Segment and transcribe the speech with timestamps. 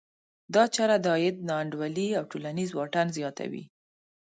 [0.53, 3.63] دا چاره د عاید نا انډولي او ټولنیز واټن زیاتوي.